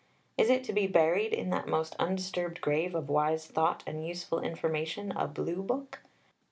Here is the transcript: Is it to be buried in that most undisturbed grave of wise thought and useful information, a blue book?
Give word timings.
Is 0.35 0.49
it 0.49 0.63
to 0.63 0.73
be 0.73 0.87
buried 0.87 1.31
in 1.31 1.51
that 1.51 1.67
most 1.67 1.95
undisturbed 1.99 2.59
grave 2.59 2.95
of 2.95 3.07
wise 3.07 3.45
thought 3.45 3.83
and 3.85 4.03
useful 4.03 4.39
information, 4.39 5.11
a 5.11 5.27
blue 5.27 5.61
book? 5.61 5.99